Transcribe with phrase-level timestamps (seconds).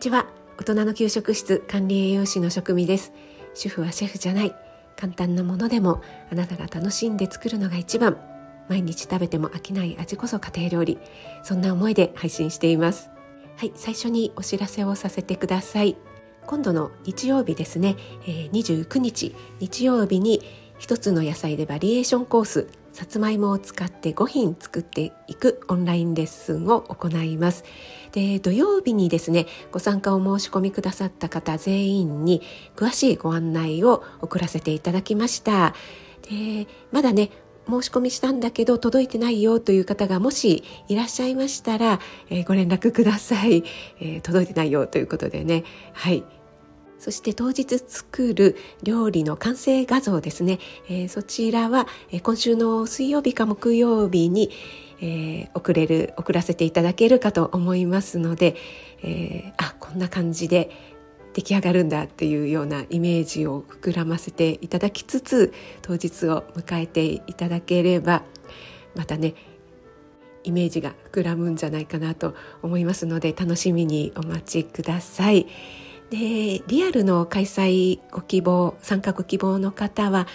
[0.00, 0.26] ちは。
[0.58, 3.12] 大人の給食室管理栄養士の職味です。
[3.52, 4.54] 主婦はシェフじゃない
[4.96, 6.00] 簡単なものでも
[6.30, 8.16] あなたが楽しんで作るのが一番。
[8.68, 10.98] 毎日食べても飽きない味こそ家庭料理。
[11.42, 13.10] そんな思いで配信しています。
[13.56, 15.98] はい最初にお知らせをさせてください。
[16.46, 19.36] 今度の日曜日ですね、えー、29日。
[19.60, 20.40] 日曜日に
[20.78, 27.64] 一つの野菜でバリエーションコースさつまいもを使って5品作っていくオンラインレッスンを行います。
[28.12, 32.42] で土曜日にですねご参加を申し込みくださった方全員に
[32.74, 35.74] 詳しいご案内を送らせていただきました。
[36.28, 37.30] でまだね
[37.68, 43.64] 申し込みしたんだけど届いてないよという方がもしいらっしゃいましたら、えー、ご連絡ください、
[44.00, 45.64] えー、届いてないよということでね。
[45.92, 46.24] はい。
[47.00, 50.58] そして当日作る料理の完成画像ですね、
[50.88, 54.50] えー、そちらは、えー、今週の水曜日か木曜日に、
[55.00, 58.54] えー、送れる送らせていただけるかと思いますので、
[59.02, 60.70] えあこんな感じで
[61.32, 68.22] 出来上がるんだっていうようなイメージを膨らませていただきつつ当日を迎えていただければ
[68.94, 69.34] またね
[70.44, 75.46] イメージが膨らむんじゃないかなと思いますので楽しみにお待ちください。
[76.10, 80.26] でリアルの開催ご希望参加ご希望の方は、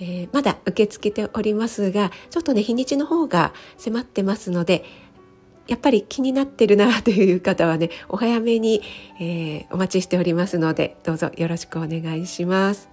[0.00, 4.84] えー、まだ受け付けておりますがちょっとね日にちの方が迫ってますので
[5.66, 8.80] やっぱり気になってるなという方はねお早めに、
[9.20, 12.88] えー、お待ちしておりますのでどうぞよろしくお願いします。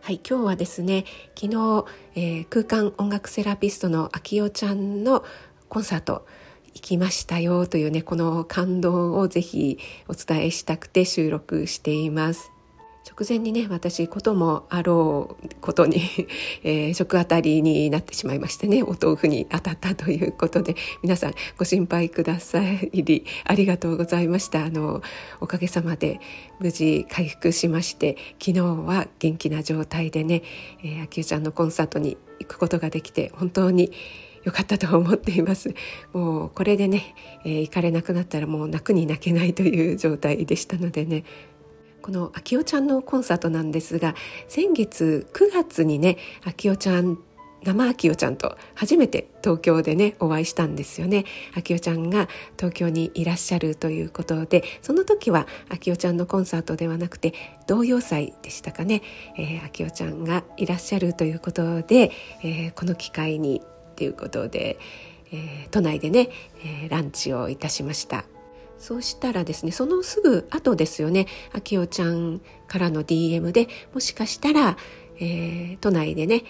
[0.00, 1.84] はい、今日はですね昨日、
[2.14, 5.24] えー、空間音楽セラピストの秋代ちゃんの
[5.70, 6.26] コンサート
[6.74, 12.54] 行きましたよというねこの感動をぜひお伝えしたくて収録しています。
[13.06, 16.00] 直前にね私こともあろうことに、
[16.64, 24.64] えー、食あたりになってしまいましてねお豆腐に当たったということで皆さんご心配くださりありがとうございました。
[24.64, 25.02] あの
[25.40, 26.18] おかげさまで
[26.58, 30.42] 無事回復しまして昨日は元気な状態でね、
[30.82, 33.92] えー、秋代ちゃんのコンサートに行くことができて本当に
[34.44, 35.74] 良かったと思っています。
[36.12, 41.24] もうこれでね、えー、行かれなくなったらもう泣くに泣けないという状態でしたのでね。
[42.02, 44.14] この秋代ちゃんのコンサートなんですが
[44.46, 47.18] 先月9月にね秋代ちゃん
[47.64, 51.24] 生秋代ちゃんと初めて東京でねお会いしたんですよね。
[51.56, 52.28] 秋代ちゃんが
[52.58, 57.32] 東京にいらっしゃるということでその時は秋代ちゃんのコンサートではなくて
[57.66, 59.00] 童謡祭でしたかね、
[59.38, 62.12] えー、秋代ちゃんがいらっしゃるということで、
[62.42, 63.62] えー、この機会に
[63.94, 64.78] っていうことで、
[65.32, 66.28] えー、都内でね、
[66.64, 68.24] えー、ランチをいたしました。
[68.78, 74.76] そうしたらですねそのすぐ後ですよねあきおちゃんからの DM でもしかしたら、
[75.16, 76.42] えー、都内でね、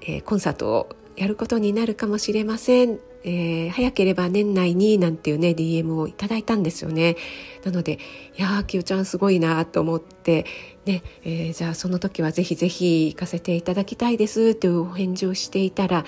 [0.00, 7.16] え、コンサートをやることになるかもしれません、えー、早ければ年内になんていうね DM をいただいたんですよね。
[7.64, 7.98] なので
[8.38, 10.46] いやあきおちゃんすごいなと思って
[10.86, 16.04] ね、えー、じゃあその時はぜひぜひ行かせていただきたいですというお返事をしていたら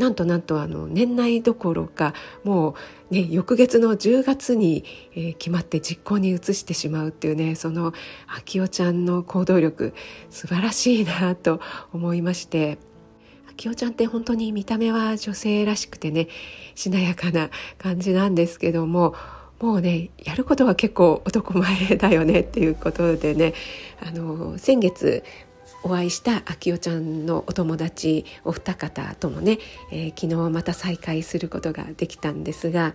[0.00, 2.74] なんとなんとあの年内どころかも
[3.10, 4.82] うね翌月の10月に、
[5.14, 7.92] えー、決まって実行に移してしまうっていうねその
[8.26, 9.92] 秋代ちゃんの行動力
[10.30, 11.60] 素晴らしいなと
[11.92, 12.78] 思いまして。
[13.50, 16.28] 秋代ちゃんって本当に見た目は女性らしくてね
[16.74, 19.14] しなやかな感じなんですけども
[19.58, 23.52] もうねやることは結構男前だよねっていうことでね
[24.00, 25.22] あの先月
[25.82, 29.58] お会いした秋代ちゃんのお友達お二方ともね、
[29.90, 32.94] えー、昨日また再会することができたんですが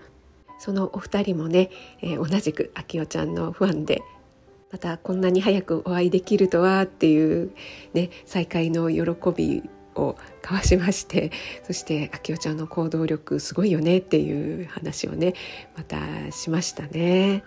[0.59, 1.69] そのお二人もね、
[2.01, 4.01] えー、同じく秋代ちゃんのファンで
[4.71, 7.51] またこんなに早くお会いできるとはっていう、
[7.93, 9.01] ね、再会の喜
[9.35, 9.63] び
[9.95, 11.31] を交わしまして
[11.63, 15.33] そして秋代ちゃんの行動力すごいよねっていう話をね
[15.77, 15.97] また
[16.31, 17.43] しましたね。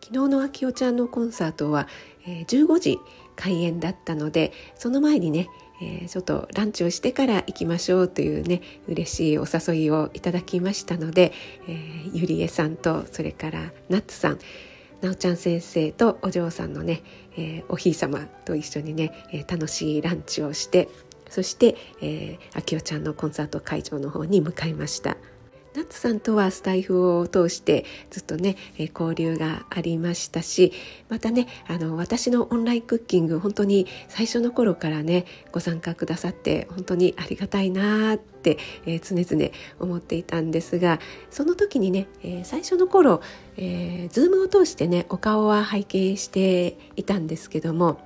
[0.00, 1.88] 昨日の秋代ちゃんのコンサートは、
[2.26, 2.98] えー、15時
[3.36, 5.48] 開演だったのでその前にね、
[5.82, 11.32] えー、ちょっとランチをしてから行きましょうというね嬉しいお誘いをいただきましたので、
[11.68, 14.38] えー、ゆりえさんとそれからナッツさん
[15.00, 17.02] なおちゃん先生とお嬢さんのね、
[17.36, 20.88] えー、おひい様と一緒にね、えー、楽しいランチをして
[21.28, 25.16] そして、えー、あきおちゃんのコンサート会場の方に向かいました。
[25.74, 30.72] ナッツさんとはスタエフを通してずっとね、え交流がありましたし
[31.08, 39.50] またねあの私のオンラインクッキング本当に最初の頃からねご参加くださって本当にありがたいなって、え、常々
[39.80, 41.00] 思っていたんですが
[41.30, 43.20] その時にね、え、最初の頃、
[43.56, 48.00] えー、ズームを通してねお顔は拝見していたんですけども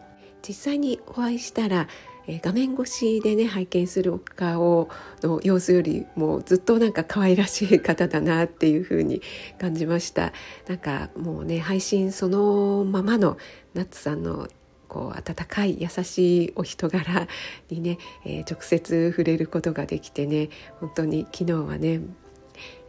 [0.46, 1.88] 実際にお会いしたら
[2.28, 4.90] え、画面越しでね拝見するお顔
[5.22, 9.22] の様子よりもずっとなんか可愛らしい方だなっていう風に
[9.58, 10.32] 感じました
[10.68, 13.38] なんかもうね配信そのままの
[13.72, 14.46] ナッツさんの
[14.88, 17.28] こう温かい優しいお人柄
[17.70, 22.00] にね、えー、直接触れることができてね本当に昨日はね、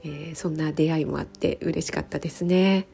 [0.04, 2.88] えー、そんな出会いもあって嬉しかったですね。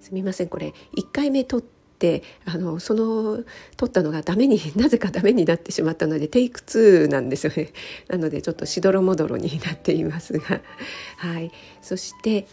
[0.00, 1.62] すみませんこれ1回目撮っ
[1.98, 3.42] ってあのその
[3.76, 7.72] 撮ったのがダメに なぜかダメになってしまったのでテイク2なんですよね。
[8.08, 10.60] なのでちょっとしどろもどろになっていますが。
[11.18, 11.50] はい。
[11.82, 12.46] そして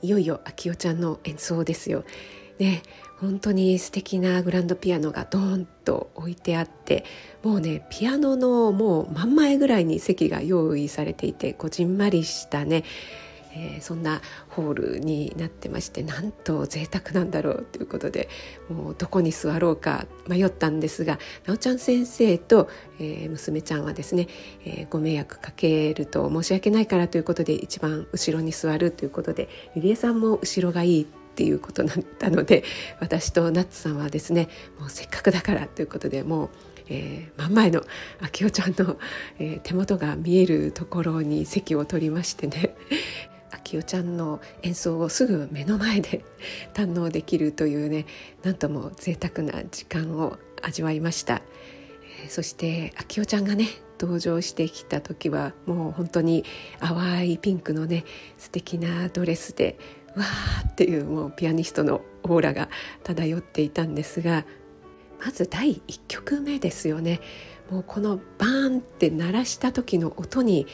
[0.00, 2.04] いよいよ秋代ちゃんの演奏ですよ。
[2.58, 2.82] ね
[3.20, 7.04] 本当に素敵なグランドピアノがドーンと置いてあって
[7.42, 12.84] もうねピアノのもう真ん前ぐらいに席が用意されていてこじんまりしたね
[13.56, 14.20] えー、そんな
[14.50, 18.28] ホールになってましてなんと贅沢なんだろうということで
[18.68, 22.68] もうどこに座ろうか迷ったんですがなおちゃん先生と、
[23.00, 24.28] えー、娘ちゃんはですね、
[24.64, 32.64] えー、ご迷惑かけると申し訳ないからということで一番後ろに座るということでゆりえさんも後ろがいいっていうことだったので
[33.00, 34.48] 私とナッツさんはですね
[34.78, 36.50] もうせっかくだからということでもう
[36.88, 37.82] えー、真ん前の
[38.20, 38.96] 明夫ちゃんの、
[39.40, 42.76] えー、手元が見えるところに席を取りましてね。
[43.66, 46.24] きよちゃんの演奏をすぐ目の前で
[46.72, 48.06] 堪能できるというね
[48.42, 51.42] なんとも贅沢な時間を味わいました、
[52.22, 56.44] えー、そしてあきおちゃんがね登場してきた時はもう本当に
[56.80, 58.04] 淡いピンクのね
[58.38, 59.78] 素敵なドレスで
[60.14, 62.68] わーっていうもうピアニストのオーラが
[63.04, 64.44] 漂っていたんですが
[65.24, 67.20] まず第1曲目ですよね。
[67.70, 70.66] もうこのバーンって鳴らした時の音に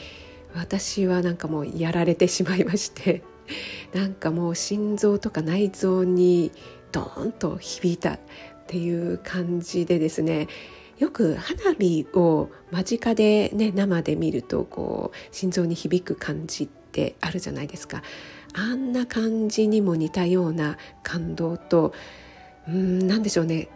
[0.54, 3.22] 私はなんかもうやられてしまいまして
[3.94, 6.52] なんかもう心臓とか内臓に
[6.90, 8.20] ドーンと響いたっ
[8.66, 10.48] ていう感じでですね
[10.98, 18.02] よく花火を間近でね生で見るとこう心臓に響く感じってあるじゃないですか。
[18.54, 21.92] あんな感じにも似たような感動と
[22.68, 23.68] うん何でしょうね。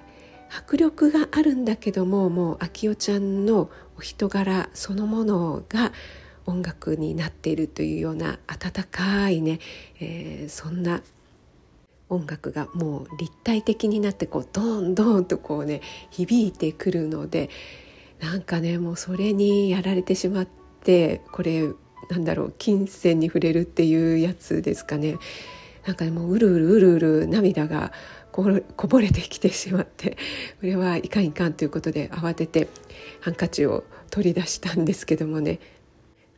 [0.51, 5.93] 迫力があるんだけどももう秋代ちゃんのお人柄そのものが
[6.47, 9.59] 音楽になっているというような温かいね、
[10.01, 11.03] えー、そんな
[12.09, 17.51] 音楽がもう立体的になってこうドンドンとこうね響いてくるので
[18.21, 20.49] なんかねもうそれにやられてしまっ
[20.85, 21.69] てこれ
[22.09, 25.17] なんだろう金銭に触れるっていうやつですかね。
[25.85, 27.93] なんかもううるうるうるうる涙が
[28.33, 28.43] こ
[28.89, 30.19] ぼれてきてしまって
[30.61, 32.69] これはいかんいかんということで慌てて
[33.21, 35.61] ハンカチを取り出したんですけどもね。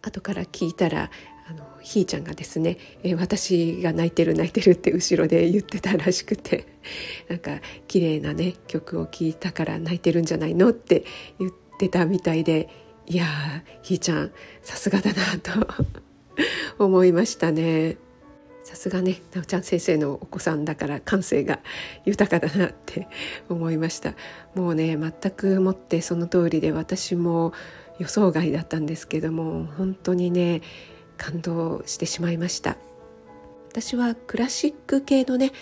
[0.08, 1.10] 後から聞いたら
[1.49, 6.66] あのひーちゃんがですね、えー、私が泣いてる泣いてるって後ろで言ってたらしくて
[7.28, 11.05] なんか綺麗なね曲を聴いたから泣いてるんじゃないのって
[11.38, 12.69] 言ってたみたいで
[13.06, 14.32] いやーひーちゃん
[14.62, 15.66] さすがだなと
[16.84, 17.96] 思いましたね。
[18.69, 21.60] さすがねなおちゃん先生のお子さんだから感性が
[22.05, 23.08] 豊かだなって
[23.49, 24.12] 思いました
[24.55, 27.55] もうね全くもってその通りで私も
[27.98, 30.62] 予想外だったんですけども本当にね
[31.16, 32.76] 感動してしまいました。
[33.70, 35.52] 私はクラシック系のね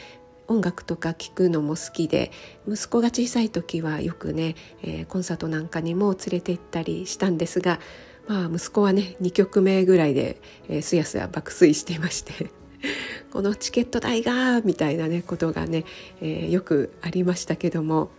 [0.48, 2.30] 音楽とか聴くのも好きで
[2.68, 7.80] 息子が小さい時はよくね、えー、コンサートなんかにも連れて行ったりしたんですが
[8.28, 12.50] まあ息子はね2曲目ぐらいで、えー、すやすや爆睡していまして
[13.32, 15.84] このチケット代がみたいなねことがね、
[16.20, 18.10] えー、よくありましたけども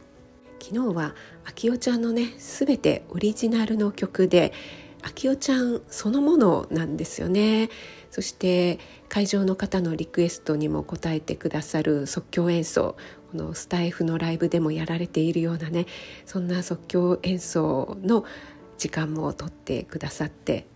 [0.59, 4.53] 昨日は秋代ちゃんのね全てオリジナルの曲で
[5.01, 7.69] 秋代ちゃんそのものなんですよね。
[8.09, 12.95] そして会場の方のリクエストにも応えてくださる即興演奏
[13.31, 15.85] このスタイフのライブでもやられているようなね
[16.25, 18.23] そんな即興演奏の
[18.77, 20.67] 時間もとってくださって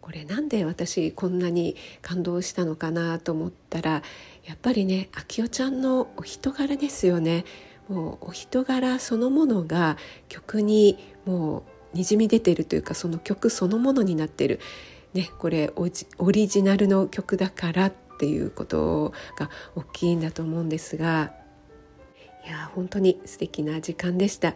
[0.00, 4.02] これなんで私こんなに感動したのかなと思ったら
[4.44, 7.44] やっぱりね秋代ちゃんのお人柄ですよね。
[7.88, 9.96] もうお人柄そのものが
[10.28, 11.64] 曲にも
[11.94, 14.60] うにじみ出てるというかその曲そのものになってる、
[15.14, 21.32] ね、これオリジナルの曲だからっていうことが大きいんだと思うんですが
[22.46, 24.54] いや本当に素敵な時間でした。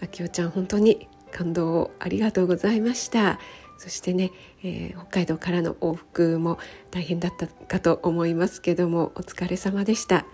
[0.00, 3.40] あきおちゃん本当に感動をありがとうございました。
[3.78, 4.30] そしてね、
[4.62, 6.58] えー、北海道からの往復も
[6.92, 10.24] 大変だったかと思いますけどもお疲れ様でした。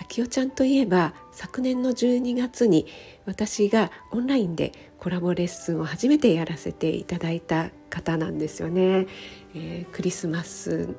[0.00, 2.86] あきおちゃんといえば昨年の12月に
[3.26, 9.06] 私がオンラインでコラボレッスンを初めてやらせていただいた方なんですよね。
[9.54, 10.94] えー、クリスマス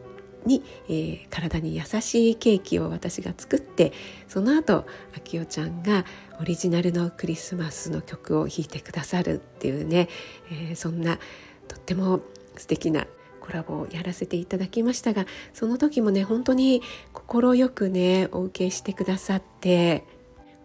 [0.46, 3.92] に、えー、体に優しいケーキを私が作って
[4.28, 6.06] その後あきおちゃんが
[6.40, 10.08] オリジナルのクリスマスの曲を弾いてくださるっていうね、
[10.52, 11.20] えー、そんな
[11.68, 12.22] とっても
[12.56, 13.06] 素敵な
[13.50, 20.06] コラボをやらせていただきましたがその時もね本当に快くねお受けしてくださって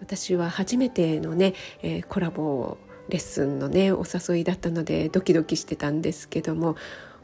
[0.01, 2.77] 私は初めてのね、えー、コラボ
[3.09, 6.77] レッスンのねお誘いだったのでドキドキしてたんですけども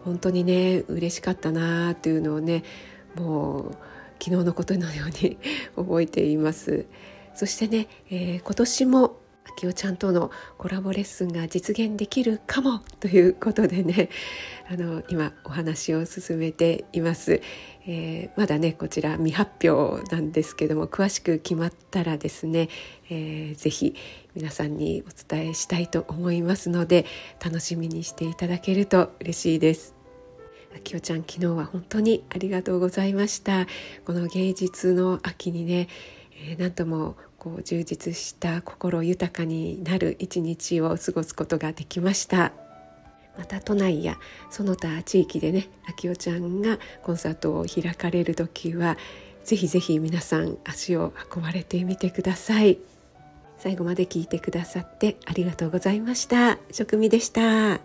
[0.02, 2.64] 本当にね嬉しかったなというのをね
[3.17, 3.76] もう
[4.19, 5.37] 昨日のことのように
[5.76, 6.87] 覚えています。
[7.35, 14.11] そしてね、えー、今年もあきおちゃんとのコラボレッスンが実現できるかもということでね
[14.70, 17.40] あの今お話を進めています、
[17.87, 22.68] えー、まだねこちら未発表なんですけども詳しく決まったらですね、
[23.09, 23.94] えー、ぜひ
[24.35, 27.06] 皆さんにお伝えしたいと思いますので
[27.44, 30.00] 楽しみにしていただけると嬉しいです。
[30.73, 33.66] あきおちゃん昨日は本当にありがとうございました。
[34.04, 35.88] この芸術の秋にね、
[36.49, 42.52] えー、なんともこう充実した心豊かになる一日を過ごすことができました。
[43.37, 44.18] また都内や
[44.50, 48.99] その他地域でねあきおちゃんがコンサートを開かれる時は
[49.44, 52.78] ぜひぜひ皆さん足を運ばれてみてください。
[53.56, 56.59] 最後まで聞いてくださってありがとうございました。
[56.70, 57.80] 職味でした。